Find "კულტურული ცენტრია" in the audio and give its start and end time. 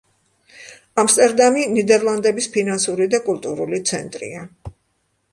3.27-4.41